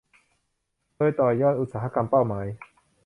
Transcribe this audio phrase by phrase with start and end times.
[0.97, 2.45] โดยต่อยอดอุตสาหกรรมเป้าหมาย